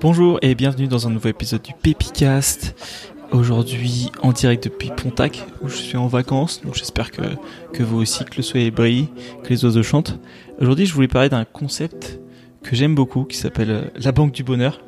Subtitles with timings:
[0.00, 2.74] Bonjour et bienvenue dans un nouveau épisode du Pépicast.
[3.30, 7.22] Aujourd'hui en direct depuis Pontac où je suis en vacances, donc j'espère que,
[7.72, 9.08] que vous aussi, que le soleil brille,
[9.44, 10.18] que les oiseaux chantent.
[10.60, 12.20] Aujourd'hui je voulais parler d'un concept
[12.62, 14.80] que j'aime beaucoup qui s'appelle euh, la banque du bonheur.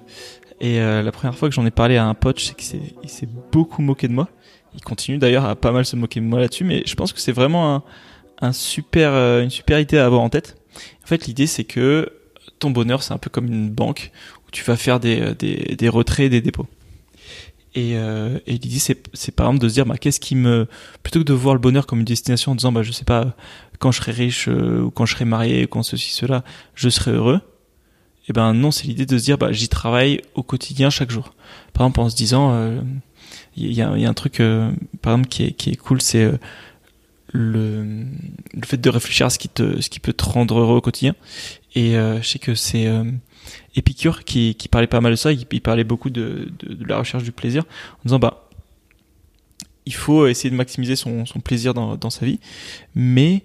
[0.60, 3.10] Et euh, la première fois que j'en ai parlé à un pote, je sais qu'il
[3.10, 4.28] s'est beaucoup moqué de moi.
[4.74, 7.20] Il continue d'ailleurs à pas mal se moquer de moi là-dessus, mais je pense que
[7.20, 7.84] c'est vraiment
[8.40, 10.56] un, super, euh, une super idée à avoir en tête.
[11.04, 12.10] En fait, l'idée c'est que
[12.62, 14.10] ton bonheur, c'est un peu comme une banque
[14.46, 16.66] où tu vas faire des, euh, des, des retraits, des dépôts.
[17.74, 18.94] Et, euh, et l'idée, c'est,
[19.34, 20.68] par exemple de se dire, bah, qu'est-ce qui me,
[21.02, 23.34] plutôt que de voir le bonheur comme une destination en disant, bah, je sais pas,
[23.78, 26.44] quand je serai riche euh, ou quand je serai marié, ou quand ceci, cela,
[26.74, 27.40] je serai heureux.
[28.22, 31.10] Et eh ben non, c'est l'idée de se dire, bah, j'y travaille au quotidien chaque
[31.10, 31.34] jour.
[31.72, 32.80] Par exemple, en se disant,
[33.56, 34.40] il y, a, y, a, un truc,
[35.00, 36.30] par exemple, qui est, qui est cool, c'est
[37.32, 37.84] le,
[38.54, 40.80] le fait de réfléchir à ce qui te, ce qui peut te rendre heureux au
[40.80, 41.14] quotidien.
[41.74, 43.04] Et euh, je sais que c'est euh,
[43.74, 45.32] Épicure qui, qui parlait pas mal de ça.
[45.32, 47.64] Il, parlait beaucoup de, de, de, la recherche du plaisir
[47.98, 48.48] en disant bah
[49.84, 52.38] il faut essayer de maximiser son, son plaisir dans, dans sa vie,
[52.94, 53.42] mais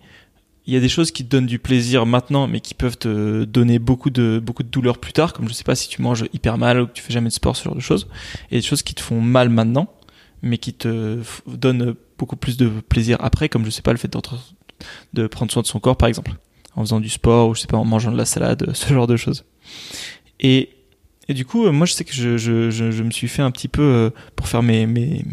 [0.68, 3.46] il y a des choses qui te donnent du plaisir maintenant, mais qui peuvent te
[3.46, 6.26] donner beaucoup de beaucoup de douleur plus tard, comme je sais pas si tu manges
[6.34, 8.08] hyper mal ou que tu fais jamais de sport, ce genre de choses,
[8.52, 9.88] et des choses qui te font mal maintenant,
[10.44, 14.12] mais qui te donnent beaucoup plus de plaisir après, comme je sais pas le fait
[15.14, 16.34] de prendre soin de son corps par exemple,
[16.76, 19.08] en faisant du sport ou je sais pas en mangeant de la salade, ce genre
[19.08, 19.46] de choses.
[20.40, 20.70] Et,
[21.28, 23.52] et du coup, moi je sais que je, je, je, je me suis fait un
[23.52, 25.24] petit peu euh, pour faire mes, mes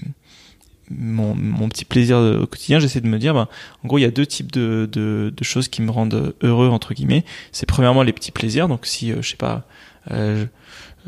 [0.90, 3.48] mon, petit plaisir au quotidien, j'essaie de me dire, ben,
[3.82, 6.68] en gros, il y a deux types de, de, de, choses qui me rendent heureux
[6.68, 7.24] entre guillemets.
[7.52, 8.68] C'est premièrement les petits plaisirs.
[8.68, 9.66] Donc si, euh, je sais pas,
[10.10, 10.46] euh,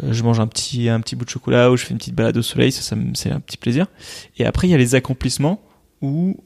[0.03, 2.15] je, je, mange un petit un petit bout de chocolat ou je fais une petite
[2.15, 3.87] balade au soleil, ça, ça c'est un petit plaisir.
[4.39, 5.63] Et après, il y a les accomplissements
[6.03, 6.37] où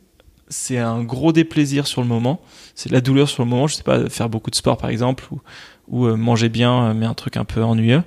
[0.48, 2.40] c'est un gros déplaisir sur le moment,
[2.74, 4.90] c'est de la douleur sur le moment, je sais pas, faire beaucoup de sport par
[4.90, 5.40] exemple, ou,
[5.88, 8.02] ou euh, manger bien, euh, mais un truc un peu ennuyeux,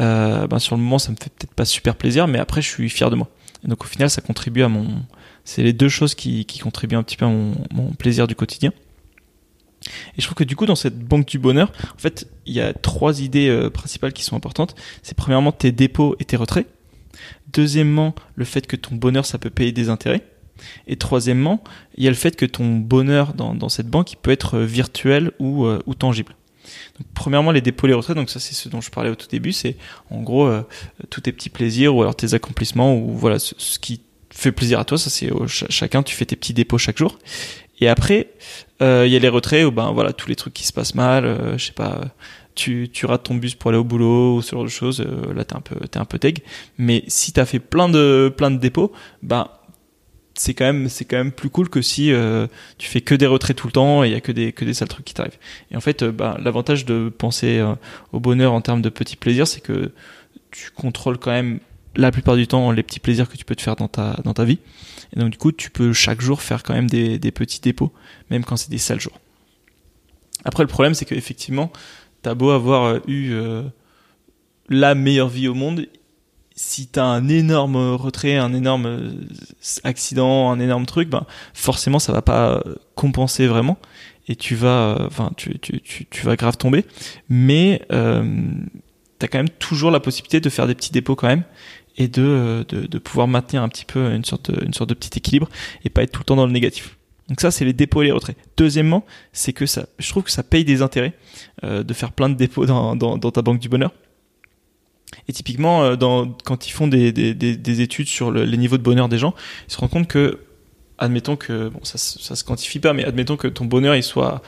[0.00, 2.68] euh, ben sur le moment ça me fait peut-être pas super plaisir, mais après je
[2.68, 3.28] suis fier de moi.
[3.64, 4.86] Et donc au final ça contribue à mon...
[5.44, 8.34] C'est les deux choses qui, qui contribuent un petit peu à mon, mon plaisir du
[8.34, 8.70] quotidien.
[10.16, 12.60] Et je trouve que du coup, dans cette banque du bonheur, en fait, il y
[12.60, 14.74] a trois idées euh, principales qui sont importantes.
[15.02, 16.66] C'est premièrement tes dépôts et tes retraits.
[17.52, 20.24] Deuxièmement, le fait que ton bonheur, ça peut payer des intérêts.
[20.86, 21.62] Et troisièmement,
[21.96, 25.32] il y a le fait que ton bonheur dans, cette banque, peut être euh, virtuel
[25.38, 26.34] ou, euh, tangible.
[27.14, 29.52] Premièrement, les dépôts, les retraits, donc ça c'est ce dont je parlais au tout début,
[29.52, 29.76] c'est
[30.10, 30.62] en gros euh,
[31.10, 34.84] tous tes petits plaisirs ou alors tes accomplissements ou voilà ce, qui fait plaisir à
[34.84, 37.18] toi, ça c'est ch chacun, tu fais tes petits dépôts chaque jour.
[37.80, 38.32] Et après,
[38.80, 41.54] il y a les retraits où ben voilà tous les trucs qui se passent mal,
[41.56, 42.00] je sais pas,
[42.54, 45.00] tu, rates ton bus pour aller au boulot ou ce genre de choses,
[45.34, 46.42] là t'es un peu t'es un peu teg.
[46.76, 48.92] Mais si t'as fait plein de plein de dépôts,
[49.22, 49.48] ben
[50.38, 52.46] c'est quand même c'est quand même plus cool que si euh,
[52.78, 54.64] tu fais que des retraits tout le temps et il y a que des que
[54.64, 55.38] des sales trucs qui t'arrivent.
[55.70, 57.74] Et en fait, euh, bah, l'avantage de penser euh,
[58.12, 59.92] au bonheur en termes de petits plaisirs, c'est que
[60.50, 61.60] tu contrôles quand même
[61.96, 64.34] la plupart du temps les petits plaisirs que tu peux te faire dans ta dans
[64.34, 64.58] ta vie.
[65.16, 67.92] Et donc du coup, tu peux chaque jour faire quand même des des petits dépôts,
[68.30, 69.18] même quand c'est des sales jours.
[70.44, 71.72] Après, le problème, c'est que effectivement,
[72.22, 73.34] t'as beau avoir eu
[74.68, 75.86] la meilleure vie au monde,
[76.58, 79.10] si t'as un énorme retrait, un énorme euh,
[79.84, 81.24] accident, un énorme truc, ben
[81.54, 82.62] forcément ça va pas
[82.96, 83.78] compenser vraiment
[84.28, 86.84] et tu vas, euh, enfin tu, tu, tu, tu, vas grave tomber.
[87.28, 88.22] Mais euh,
[89.18, 91.44] t'as quand même toujours la possibilité de faire des petits dépôts quand même
[91.96, 94.94] et de, de, de pouvoir maintenir un petit peu une sorte de, une sorte de
[94.94, 95.48] petit équilibre
[95.84, 96.96] et pas être tout le temps dans le négatif.
[97.28, 98.36] Donc ça, c'est les dépôts et les retraits.
[98.56, 101.12] Deuxièmement, c'est que ça, je trouve que ça paye des intérêts
[101.62, 103.92] euh, de faire plein de dépôts dans, dans, dans ta banque du bonheur.
[105.28, 108.56] Et typiquement, euh, dans, quand ils font des, des, des, des études sur le, les
[108.56, 109.34] niveaux de bonheur des gens,
[109.68, 110.40] ils se rendent compte que,
[110.98, 114.42] admettons que, bon, ça, ça se quantifie pas, mais admettons que ton bonheur il soit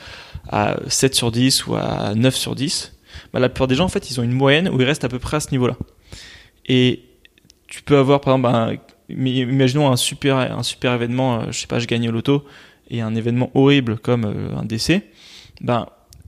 [0.49, 2.93] à 7 sur 10 ou à 9 sur 10,
[3.33, 5.09] bah, la plupart des gens, en fait, ils ont une moyenne où ils restent à
[5.09, 5.77] peu près à ce niveau-là.
[6.67, 7.03] Et
[7.67, 8.75] tu peux avoir, par exemple, un,
[9.09, 12.45] imaginons un super, un super événement, euh, je sais pas, je gagne au loto,
[12.89, 15.07] et un événement horrible comme euh, un décès,
[15.61, 15.87] ben,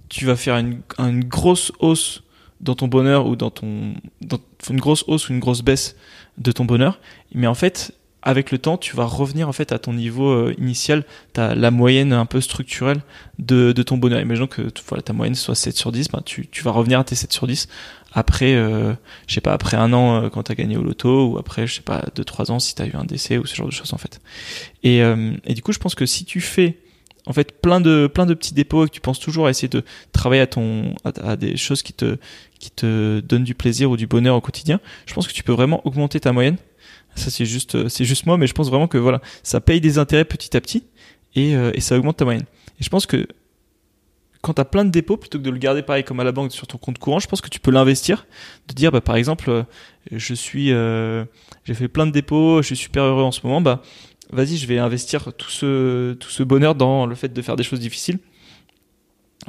[0.09, 2.22] tu vas faire une, une grosse hausse
[2.63, 4.39] dans ton bonheur ou dans ton dans
[4.69, 5.95] une grosse hausse ou une grosse baisse
[6.37, 6.99] de ton bonheur.
[7.33, 7.93] Mais en fait
[8.25, 11.03] avec le temps tu vas revenir en fait à ton niveau euh, initial.
[11.33, 13.01] T'as la moyenne un peu structurelle
[13.37, 14.21] de, de ton bonheur.
[14.21, 17.03] Imaginons que voilà ta moyenne soit 7 sur 10 ben tu, tu vas revenir à
[17.03, 17.67] tes 7 sur 10
[18.13, 18.93] après euh,
[19.27, 21.75] je sais pas après un an euh, quand t'as gagné au loto ou après je
[21.75, 23.93] sais pas deux trois ans si t'as eu un décès ou ce genre de choses
[23.93, 24.21] en fait.
[24.83, 26.77] Et, euh, et du coup je pense que si tu fais
[27.25, 29.69] en fait plein de plein de petits dépôts et que tu penses toujours à essayer
[29.69, 32.17] de travailler à ton à, des choses qui te
[32.59, 35.53] qui te donnent du plaisir ou du bonheur au quotidien, je pense que tu peux
[35.53, 36.57] vraiment augmenter ta moyenne.
[37.15, 39.97] Ça c'est juste c'est juste moi mais je pense vraiment que voilà, ça paye des
[39.97, 40.83] intérêts petit à petit
[41.35, 42.45] et, euh, et ça augmente ta moyenne.
[42.79, 43.27] Et je pense que
[44.43, 46.33] quand tu as plein de dépôts, plutôt que de le garder pareil comme à la
[46.33, 48.27] banque sur ton compte courant, je pense que tu peux l'investir.
[48.67, 49.63] De dire, bah, par exemple, euh,
[50.11, 51.23] je suis, euh,
[51.63, 53.81] j'ai fait plein de dépôts, je suis super heureux en ce moment, bah,
[54.33, 57.63] vas-y, je vais investir tout ce, tout ce bonheur dans le fait de faire des
[57.63, 58.19] choses difficiles.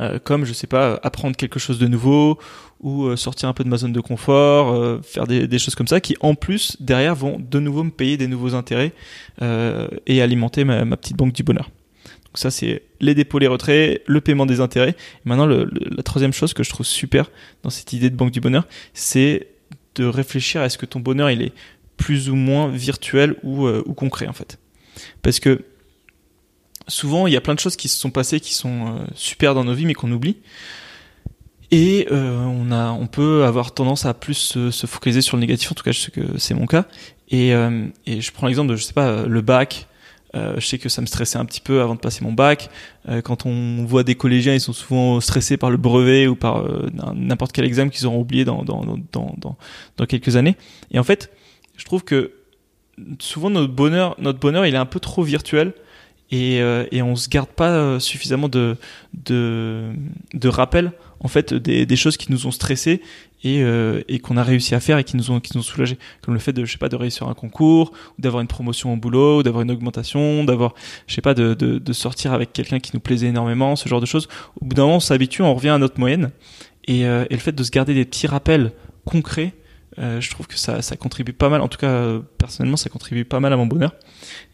[0.01, 2.39] Euh, comme je sais pas apprendre quelque chose de nouveau
[2.81, 5.77] ou euh, sortir un peu de ma zone de confort euh, faire des, des, choses
[5.77, 8.93] comme ça qui en plus derrière vont de nouveau me payer des nouveaux intérêts
[9.41, 11.71] et alimenter ma, ma, petite banque du bonheur.
[12.25, 14.97] Donc ça c'est les dépôts les retraits le paiement des intérêts.
[15.25, 17.31] Maintenant le, la troisième chose que je trouve super
[17.63, 19.47] dans cette idée de banque du bonheur c'est
[19.95, 21.53] de réfléchir à est-ce que ton bonheur il est
[21.97, 24.59] plus ou moins virtuel ou, ou concret en fait
[25.23, 25.65] parce que
[26.89, 29.55] souvent il y a plein de choses qui se sont passées qui sont euh, super
[29.55, 30.37] dans nos vies mais qu'on oublie.
[31.71, 35.41] Et euh, on a, on peut avoir tendance à plus se, se, focaliser sur le
[35.41, 35.73] négatif.
[35.73, 36.85] En tout cas, je sais que c'est mon cas.
[37.31, 39.89] Et, euh, et je prends l'exemple de, je sais pas, le bac.
[40.35, 42.69] Je sais que ça me stressait un petit peu avant de passer mon bac.
[43.23, 46.65] Quand on voit des collégiens, ils sont souvent stressés par le brevet ou par
[47.15, 49.57] n'importe quel examen qu'ils auront oublié dans, dans, dans, dans,
[49.97, 50.57] dans quelques années.
[50.91, 51.31] Et en fait,
[51.77, 52.33] je trouve que
[53.19, 55.73] souvent notre bonheur, notre bonheur, il est un peu trop virtuel
[56.31, 58.77] et, euh, et on se garde pas euh, suffisamment de,
[59.13, 59.91] de,
[60.33, 63.03] de rappels en fait des, des choses qui nous ont stressés
[63.43, 65.65] et, euh, et qu'on a réussi à faire et qui nous ont qui nous ont
[65.65, 65.99] soulagés.
[66.23, 68.93] Comme le fait de je sais pas de réussir un concours ou d'avoir une promotion
[68.93, 70.75] au boulot ou d'avoir une augmentation d'avoir
[71.07, 74.01] je sais pas de, de, de sortir avec quelqu'un qui nous plaisait énormément ce genre
[74.01, 74.29] de choses.
[74.61, 76.31] Au bout d'un moment on s'habitue on revient à notre moyenne
[76.87, 78.73] et, euh, et le fait de se garder des petits rappels
[79.05, 79.55] concrets
[79.99, 81.61] euh, je trouve que ça, ça contribue pas mal.
[81.61, 83.95] En tout cas, euh, personnellement, ça contribue pas mal à mon bonheur.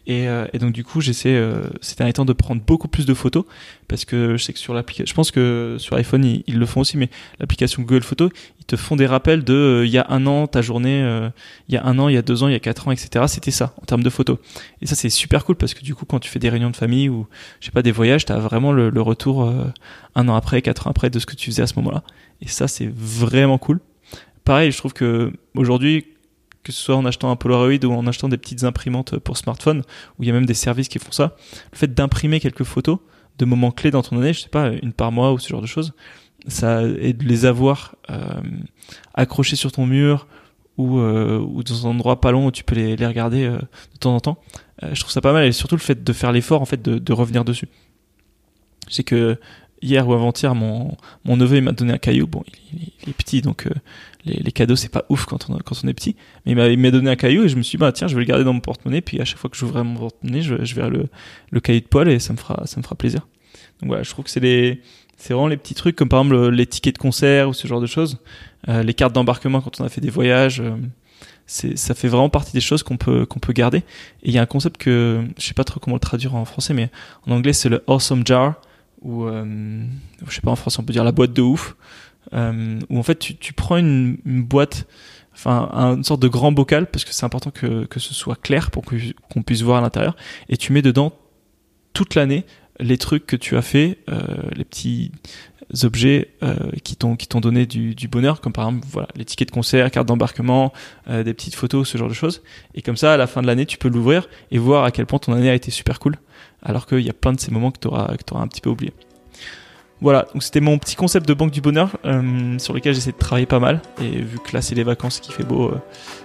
[0.07, 3.05] Et, euh, et donc du coup, j'essaie euh, ces derniers temps de prendre beaucoup plus
[3.05, 3.45] de photos
[3.87, 6.81] parce que je sais que sur l'application, je pense que sur iPhone ils, le font
[6.81, 7.09] aussi, mais
[7.39, 10.61] l'application Google Photos, ils te font des rappels de il y a un an ta
[10.61, 10.99] journée,
[11.67, 12.91] il y a un an, il y a deux ans, il y a quatre ans,
[12.91, 13.25] etc.
[13.27, 14.37] C'était ça en termes de photos.
[14.81, 16.75] Et ça c'est super cool parce que du coup, quand tu fais des réunions de
[16.75, 17.27] famille ou
[17.59, 19.53] je sais pas des voyages, t'as vraiment le, le retour
[20.15, 22.03] un an après, quatre ans après de ce que tu faisais à ce moment-là.
[22.41, 23.79] Et ça c'est vraiment cool
[24.43, 26.05] pareil, je trouve que aujourd'hui,
[26.63, 29.83] que ce soit en achetant un Polaroid ou en achetant des petites imprimantes pour smartphone,
[30.17, 31.35] où il y a même des services qui font ça,
[31.71, 32.99] le fait d'imprimer quelques photos
[33.37, 35.61] de moments clés dans ton année, je sais pas, une par mois ou ce genre
[35.61, 35.93] de choses,
[36.47, 38.41] ça et de les avoir euh,
[39.13, 40.27] accrochés sur ton mur
[40.77, 44.15] ou, euh, dans un endroit pas long où tu peux les, regarder euh, de temps
[44.15, 44.37] en temps.
[44.83, 46.81] Euh, je trouve ça pas mal et surtout le fait de faire l'effort en fait
[46.81, 47.67] de, de revenir dessus.
[48.89, 49.37] Sais que
[49.81, 50.95] hier ou avant-hier, mon,
[51.25, 52.27] mon neveu il m'a donné un caillou.
[52.27, 52.43] Bon,
[52.73, 53.71] il, il est petit, donc euh,
[54.25, 56.15] les, les, cadeaux c'est pas ouf quand on, quand on est petit.
[56.45, 58.21] Mais il m'a donné un caillou et je me suis dit, bah tiens, je vais
[58.21, 59.01] le garder dans mon porte-monnaie.
[59.01, 61.05] Puis à chaque fois que j'ouvrirai mon porte-monnaie, je, je verrai le,
[61.49, 63.27] le cahier de Paul et ça me fera, ça me fera plaisir.
[63.81, 64.81] Donc voilà, je trouve que c'est les,
[65.17, 67.81] c'est vraiment les petits trucs comme par exemple les tickets de concert ou ce genre
[67.81, 68.17] de choses,
[68.69, 70.61] euh, les cartes d'embarquement quand on a fait des voyages.
[70.61, 70.75] Euh,
[71.47, 73.79] ça fait vraiment partie des choses qu'on peut qu'on peut garder.
[74.23, 76.45] Et il y a un concept que je sais pas trop comment le traduire en
[76.45, 76.89] français, mais
[77.27, 78.55] en anglais c'est le awesome jar
[79.01, 79.83] ou euh,
[80.27, 81.75] je sais pas en français on peut dire la boîte de ouf.
[82.33, 84.87] Euh, où en fait tu, prends une, une, boîte
[85.33, 88.69] enfin une sorte de grand bocal parce que c'est important que, que ce soit clair
[88.69, 90.15] pour qu'on puisse voir à l'intérieur
[90.47, 91.13] et tu mets dedans
[91.93, 92.45] toute l'année
[92.79, 94.21] les trucs que tu as fait euh,
[94.55, 95.11] les petits
[95.83, 99.47] objets euh, qui t'ont qui t'ont donné du, bonheur comme par exemple voilà les tickets
[99.47, 100.73] de concert cartes d'embarquement
[101.09, 102.41] euh, des petites photos ce genre de choses
[102.75, 105.05] et comme ça à la fin de l'année tu peux l'ouvrir et voir à quel
[105.05, 106.17] point ton année a été super cool
[106.61, 108.61] alors qu'il y a plein de ces moments que tu auras, que auras un petit
[108.61, 108.93] peu oublié.
[109.99, 113.17] Voilà, donc c'était mon petit concept de banque du bonheur euh, sur lequel j'essaie de
[113.17, 113.81] travailler pas mal.
[113.99, 115.71] Et vu que là c'est les vacances qui fait beau,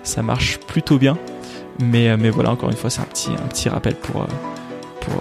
[0.02, 1.16] ça marche plutôt bien.
[1.78, 4.26] Mais, mais voilà, encore une fois, c'est un petit, un petit rappel pour,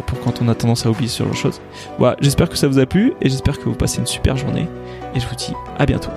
[0.06, 1.62] pour, quand on a tendance à oublier ce genre de choses.
[1.98, 4.68] Voilà, j'espère que ça vous a plu et j'espère que vous passez une super journée.
[5.14, 6.12] Et je vous dis à bientôt.